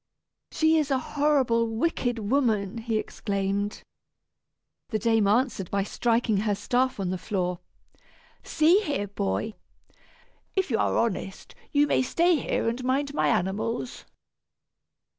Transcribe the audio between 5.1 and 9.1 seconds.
answered by striking her staff on the floor. "See here,